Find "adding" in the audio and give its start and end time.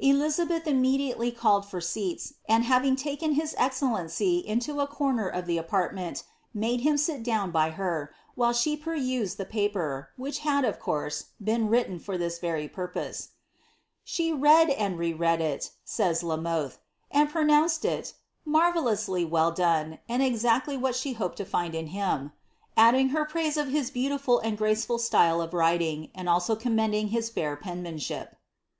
22.76-23.08